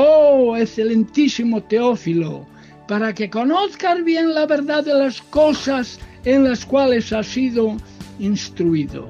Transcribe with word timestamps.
oh 0.00 0.56
excelentísimo 0.56 1.60
Teófilo, 1.64 2.46
para 2.86 3.12
que 3.12 3.28
conozcas 3.28 4.04
bien 4.04 4.32
la 4.32 4.46
verdad 4.46 4.84
de 4.84 4.94
las 4.94 5.20
cosas 5.20 5.98
en 6.24 6.44
las 6.44 6.64
cuales 6.64 7.12
has 7.12 7.26
sido 7.26 7.76
instruido. 8.20 9.08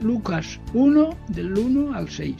Lucas 0.00 0.58
1 0.72 1.16
del 1.28 1.58
1 1.58 1.94
al 1.94 2.08
6. 2.08 2.34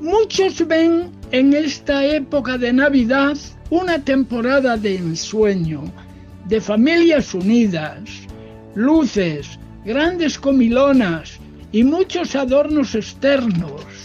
Muchos 0.00 0.64
ven 0.68 1.10
en 1.32 1.54
esta 1.54 2.04
época 2.04 2.56
de 2.56 2.72
Navidad 2.72 3.36
una 3.70 3.98
temporada 3.98 4.76
de 4.76 4.94
ensueño, 4.94 5.82
de 6.44 6.60
familias 6.60 7.34
unidas, 7.34 7.98
luces, 8.76 9.58
grandes 9.84 10.38
comilonas 10.38 11.40
y 11.72 11.82
muchos 11.82 12.36
adornos 12.36 12.94
externos 12.94 13.95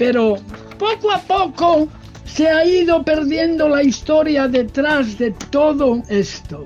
pero 0.00 0.36
poco 0.78 1.12
a 1.12 1.18
poco 1.18 1.86
se 2.24 2.48
ha 2.48 2.64
ido 2.64 3.04
perdiendo 3.04 3.68
la 3.68 3.82
historia 3.82 4.48
detrás 4.48 5.18
de 5.18 5.30
todo 5.50 6.02
esto. 6.08 6.64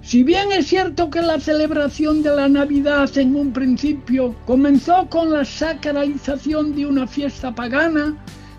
Si 0.00 0.22
bien 0.22 0.52
es 0.52 0.68
cierto 0.68 1.10
que 1.10 1.20
la 1.20 1.40
celebración 1.40 2.22
de 2.22 2.36
la 2.36 2.48
Navidad 2.48 3.10
en 3.18 3.34
un 3.34 3.52
principio 3.52 4.32
comenzó 4.46 5.08
con 5.10 5.32
la 5.32 5.44
sacralización 5.44 6.76
de 6.76 6.86
una 6.86 7.08
fiesta 7.08 7.52
pagana, 7.52 8.16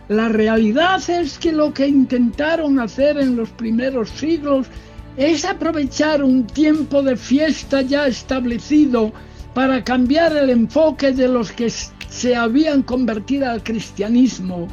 la 0.09 0.27
realidad 0.27 1.01
es 1.09 1.39
que 1.39 1.53
lo 1.53 1.73
que 1.73 1.87
intentaron 1.87 2.77
hacer 2.77 3.17
en 3.19 3.37
los 3.37 3.49
primeros 3.51 4.09
siglos 4.09 4.67
es 5.15 5.45
aprovechar 5.45 6.25
un 6.25 6.45
tiempo 6.45 7.01
de 7.01 7.15
fiesta 7.15 7.83
ya 7.83 8.05
establecido 8.05 9.13
para 9.53 9.81
cambiar 9.81 10.35
el 10.35 10.49
enfoque 10.49 11.13
de 11.13 11.29
los 11.29 11.53
que 11.53 11.69
se 12.09 12.35
habían 12.35 12.83
convertido 12.83 13.49
al 13.49 13.63
cristianismo 13.63 14.67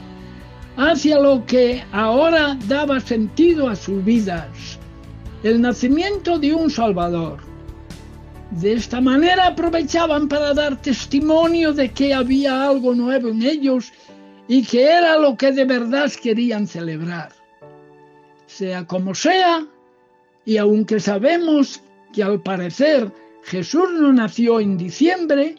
hacia 0.76 1.18
lo 1.18 1.44
que 1.46 1.82
ahora 1.92 2.58
daba 2.66 3.00
sentido 3.00 3.68
a 3.68 3.76
sus 3.76 4.04
vidas, 4.04 4.78
el 5.42 5.60
nacimiento 5.60 6.38
de 6.38 6.54
un 6.54 6.70
Salvador. 6.70 7.38
De 8.50 8.74
esta 8.74 9.00
manera 9.00 9.48
aprovechaban 9.48 10.28
para 10.28 10.54
dar 10.54 10.80
testimonio 10.80 11.72
de 11.72 11.90
que 11.90 12.14
había 12.14 12.68
algo 12.68 12.94
nuevo 12.94 13.28
en 13.28 13.42
ellos 13.42 13.92
y 14.48 14.62
que 14.62 14.84
era 14.84 15.18
lo 15.18 15.36
que 15.36 15.52
de 15.52 15.64
verdad 15.64 16.10
querían 16.22 16.66
celebrar. 16.66 17.32
Sea 18.46 18.86
como 18.86 19.14
sea, 19.14 19.66
y 20.44 20.58
aunque 20.58 21.00
sabemos 21.00 21.82
que 22.12 22.22
al 22.22 22.40
parecer 22.40 23.12
Jesús 23.42 23.88
no 23.98 24.12
nació 24.12 24.60
en 24.60 24.76
diciembre, 24.76 25.56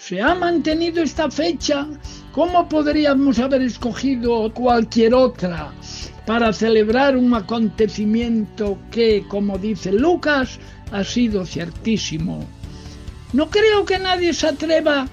se 0.00 0.18
ha 0.18 0.34
mantenido 0.34 1.02
esta 1.02 1.30
fecha, 1.30 1.86
¿cómo 2.32 2.66
podríamos 2.70 3.38
haber 3.38 3.60
escogido 3.60 4.50
cualquier 4.54 5.12
otra 5.12 5.72
para 6.24 6.54
celebrar 6.54 7.18
un 7.18 7.34
acontecimiento 7.34 8.78
que, 8.90 9.26
como 9.28 9.58
dice 9.58 9.92
Lucas, 9.92 10.58
ha 10.90 11.04
sido 11.04 11.44
ciertísimo? 11.44 12.46
No 13.34 13.50
creo 13.50 13.84
que 13.84 13.98
nadie 13.98 14.32
se 14.32 14.48
atreva, 14.48 15.06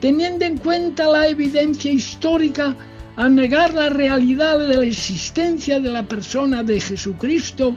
teniendo 0.00 0.46
en 0.46 0.56
cuenta 0.56 1.06
la 1.06 1.28
evidencia 1.28 1.92
histórica, 1.92 2.74
a 3.16 3.28
negar 3.28 3.74
la 3.74 3.90
realidad 3.90 4.58
de 4.58 4.76
la 4.78 4.86
existencia 4.86 5.78
de 5.80 5.90
la 5.90 6.04
persona 6.04 6.62
de 6.62 6.80
Jesucristo 6.80 7.76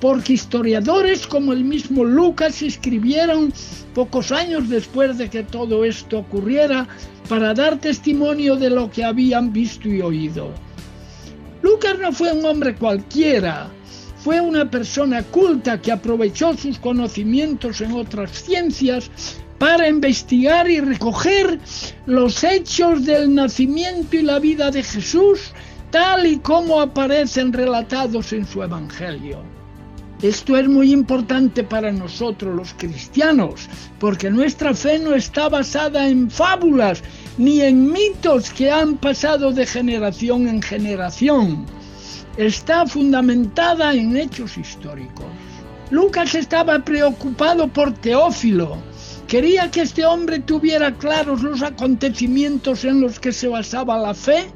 porque 0.00 0.34
historiadores 0.34 1.26
como 1.26 1.52
el 1.52 1.64
mismo 1.64 2.04
Lucas 2.04 2.62
escribieron 2.62 3.52
pocos 3.94 4.32
años 4.32 4.68
después 4.68 5.18
de 5.18 5.28
que 5.28 5.42
todo 5.42 5.84
esto 5.84 6.18
ocurriera 6.18 6.86
para 7.28 7.54
dar 7.54 7.78
testimonio 7.78 8.56
de 8.56 8.70
lo 8.70 8.90
que 8.90 9.04
habían 9.04 9.52
visto 9.52 9.88
y 9.88 10.00
oído. 10.00 10.52
Lucas 11.62 11.98
no 11.98 12.12
fue 12.12 12.32
un 12.32 12.44
hombre 12.44 12.74
cualquiera, 12.76 13.68
fue 14.18 14.40
una 14.40 14.70
persona 14.70 15.22
culta 15.24 15.80
que 15.80 15.92
aprovechó 15.92 16.56
sus 16.56 16.78
conocimientos 16.78 17.80
en 17.80 17.92
otras 17.92 18.30
ciencias 18.30 19.10
para 19.58 19.88
investigar 19.88 20.70
y 20.70 20.80
recoger 20.80 21.58
los 22.06 22.44
hechos 22.44 23.04
del 23.04 23.34
nacimiento 23.34 24.16
y 24.16 24.22
la 24.22 24.38
vida 24.38 24.70
de 24.70 24.84
Jesús 24.84 25.52
tal 25.90 26.26
y 26.26 26.38
como 26.38 26.80
aparecen 26.80 27.52
relatados 27.52 28.32
en 28.32 28.46
su 28.46 28.62
Evangelio. 28.62 29.57
Esto 30.22 30.56
es 30.56 30.68
muy 30.68 30.92
importante 30.92 31.62
para 31.62 31.92
nosotros 31.92 32.52
los 32.54 32.74
cristianos, 32.74 33.68
porque 34.00 34.30
nuestra 34.30 34.74
fe 34.74 34.98
no 34.98 35.14
está 35.14 35.48
basada 35.48 36.08
en 36.08 36.28
fábulas 36.28 37.04
ni 37.36 37.60
en 37.60 37.92
mitos 37.92 38.50
que 38.50 38.68
han 38.68 38.96
pasado 38.96 39.52
de 39.52 39.64
generación 39.64 40.48
en 40.48 40.60
generación. 40.60 41.66
Está 42.36 42.84
fundamentada 42.84 43.94
en 43.94 44.16
hechos 44.16 44.58
históricos. 44.58 45.26
Lucas 45.90 46.34
estaba 46.34 46.80
preocupado 46.80 47.68
por 47.68 47.94
Teófilo. 47.94 48.76
Quería 49.28 49.70
que 49.70 49.82
este 49.82 50.04
hombre 50.04 50.40
tuviera 50.40 50.92
claros 50.94 51.42
los 51.42 51.62
acontecimientos 51.62 52.84
en 52.84 53.00
los 53.00 53.20
que 53.20 53.32
se 53.32 53.46
basaba 53.46 53.96
la 53.96 54.14
fe 54.14 54.50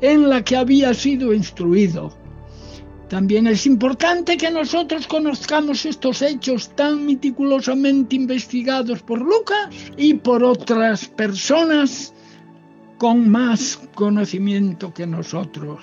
en 0.00 0.28
la 0.28 0.44
que 0.44 0.56
había 0.56 0.94
sido 0.94 1.34
instruido. 1.34 2.25
También 3.08 3.46
es 3.46 3.66
importante 3.66 4.36
que 4.36 4.50
nosotros 4.50 5.06
conozcamos 5.06 5.86
estos 5.86 6.22
hechos 6.22 6.74
tan 6.74 7.06
meticulosamente 7.06 8.16
investigados 8.16 9.00
por 9.02 9.20
Lucas 9.20 9.68
y 9.96 10.14
por 10.14 10.42
otras 10.42 11.06
personas 11.06 12.12
con 12.98 13.28
más 13.28 13.78
conocimiento 13.94 14.92
que 14.92 15.06
nosotros. 15.06 15.82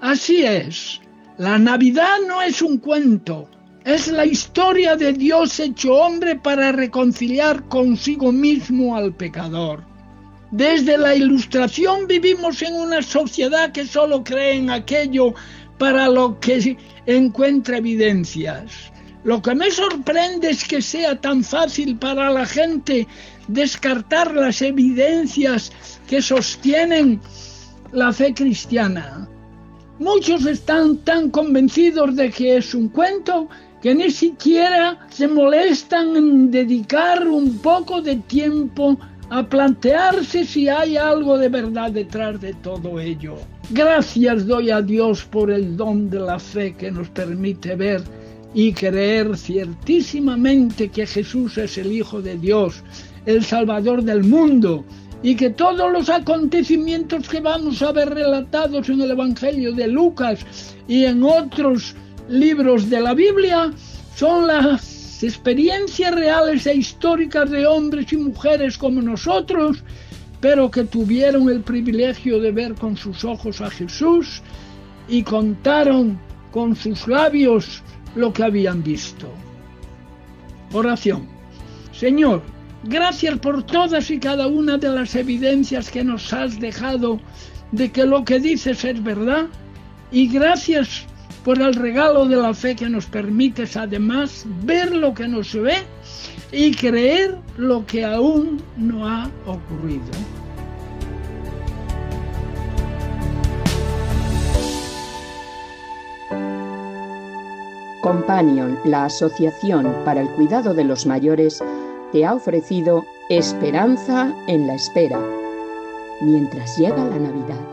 Así 0.00 0.44
es, 0.44 1.00
la 1.36 1.58
Navidad 1.58 2.16
no 2.26 2.40
es 2.40 2.62
un 2.62 2.78
cuento, 2.78 3.50
es 3.84 4.08
la 4.08 4.24
historia 4.24 4.96
de 4.96 5.12
Dios 5.12 5.60
hecho 5.60 5.94
hombre 5.94 6.36
para 6.36 6.72
reconciliar 6.72 7.68
consigo 7.68 8.32
mismo 8.32 8.96
al 8.96 9.14
pecador. 9.14 9.84
Desde 10.52 10.96
la 10.98 11.14
Ilustración 11.14 12.06
vivimos 12.06 12.62
en 12.62 12.74
una 12.74 13.02
sociedad 13.02 13.72
que 13.72 13.86
solo 13.86 14.22
cree 14.22 14.56
en 14.56 14.70
aquello 14.70 15.34
para 15.82 16.08
lo 16.08 16.38
que 16.38 16.76
encuentra 17.06 17.78
evidencias. 17.78 18.92
Lo 19.24 19.42
que 19.42 19.52
me 19.52 19.68
sorprende 19.68 20.50
es 20.50 20.62
que 20.62 20.80
sea 20.80 21.20
tan 21.20 21.42
fácil 21.42 21.96
para 21.96 22.30
la 22.30 22.46
gente 22.46 23.08
descartar 23.48 24.32
las 24.32 24.62
evidencias 24.62 25.72
que 26.06 26.22
sostienen 26.22 27.20
la 27.90 28.12
fe 28.12 28.32
cristiana. 28.32 29.28
Muchos 29.98 30.46
están 30.46 30.98
tan 30.98 31.30
convencidos 31.30 32.14
de 32.14 32.30
que 32.30 32.58
es 32.58 32.76
un 32.76 32.88
cuento 32.88 33.48
que 33.82 33.92
ni 33.92 34.12
siquiera 34.12 35.04
se 35.10 35.26
molestan 35.26 36.14
en 36.14 36.52
dedicar 36.52 37.26
un 37.26 37.58
poco 37.58 38.00
de 38.00 38.18
tiempo 38.18 38.96
a 39.30 39.42
plantearse 39.42 40.44
si 40.44 40.68
hay 40.68 40.96
algo 40.96 41.38
de 41.38 41.48
verdad 41.48 41.90
detrás 41.90 42.40
de 42.40 42.54
todo 42.54 43.00
ello. 43.00 43.36
Gracias 43.70 44.46
doy 44.46 44.70
a 44.70 44.82
Dios 44.82 45.24
por 45.24 45.50
el 45.50 45.76
don 45.76 46.10
de 46.10 46.20
la 46.20 46.38
fe 46.38 46.74
que 46.74 46.90
nos 46.90 47.08
permite 47.08 47.74
ver 47.74 48.02
y 48.54 48.72
creer 48.72 49.36
ciertísimamente 49.36 50.88
que 50.88 51.06
Jesús 51.06 51.56
es 51.58 51.78
el 51.78 51.92
Hijo 51.92 52.20
de 52.20 52.36
Dios, 52.36 52.82
el 53.24 53.44
Salvador 53.44 54.02
del 54.02 54.24
mundo, 54.24 54.84
y 55.22 55.36
que 55.36 55.50
todos 55.50 55.90
los 55.92 56.08
acontecimientos 56.08 57.28
que 57.28 57.40
vamos 57.40 57.80
a 57.82 57.92
ver 57.92 58.10
relatados 58.10 58.88
en 58.88 59.00
el 59.00 59.12
Evangelio 59.12 59.72
de 59.72 59.88
Lucas 59.88 60.74
y 60.88 61.04
en 61.04 61.22
otros 61.22 61.94
libros 62.28 62.90
de 62.90 63.00
la 63.00 63.14
Biblia 63.14 63.72
son 64.16 64.46
las 64.48 64.91
experiencias 65.22 66.14
reales 66.14 66.66
e 66.66 66.74
históricas 66.74 67.50
de 67.50 67.66
hombres 67.66 68.12
y 68.12 68.16
mujeres 68.16 68.78
como 68.78 69.02
nosotros, 69.02 69.82
pero 70.40 70.70
que 70.70 70.84
tuvieron 70.84 71.48
el 71.48 71.60
privilegio 71.60 72.40
de 72.40 72.50
ver 72.50 72.74
con 72.74 72.96
sus 72.96 73.24
ojos 73.24 73.60
a 73.60 73.70
Jesús 73.70 74.42
y 75.08 75.22
contaron 75.22 76.18
con 76.50 76.74
sus 76.74 77.06
labios 77.06 77.82
lo 78.14 78.32
que 78.32 78.44
habían 78.44 78.82
visto. 78.82 79.28
Oración. 80.72 81.28
Señor, 81.92 82.42
gracias 82.84 83.38
por 83.38 83.62
todas 83.62 84.10
y 84.10 84.18
cada 84.18 84.46
una 84.46 84.78
de 84.78 84.88
las 84.88 85.14
evidencias 85.14 85.90
que 85.90 86.02
nos 86.02 86.32
has 86.32 86.58
dejado 86.58 87.20
de 87.70 87.90
que 87.90 88.04
lo 88.04 88.24
que 88.24 88.40
dices 88.40 88.84
es 88.84 89.02
verdad 89.02 89.46
y 90.10 90.28
gracias 90.28 91.06
por 91.44 91.60
el 91.60 91.74
regalo 91.74 92.26
de 92.26 92.36
la 92.36 92.54
fe 92.54 92.76
que 92.76 92.88
nos 92.88 93.06
permites 93.06 93.76
además 93.76 94.44
ver 94.64 94.94
lo 94.94 95.14
que 95.14 95.26
no 95.26 95.42
se 95.42 95.60
ve 95.60 95.76
y 96.52 96.74
creer 96.74 97.36
lo 97.56 97.84
que 97.86 98.04
aún 98.04 98.62
no 98.76 99.08
ha 99.08 99.30
ocurrido. 99.46 100.04
Companion, 108.02 108.78
la 108.84 109.04
Asociación 109.04 109.94
para 110.04 110.22
el 110.22 110.28
Cuidado 110.30 110.74
de 110.74 110.84
los 110.84 111.06
Mayores, 111.06 111.62
te 112.10 112.26
ha 112.26 112.34
ofrecido 112.34 113.06
Esperanza 113.30 114.34
en 114.48 114.66
la 114.66 114.74
Espera, 114.74 115.20
mientras 116.20 116.76
llega 116.76 116.96
la 116.96 117.18
Navidad. 117.18 117.71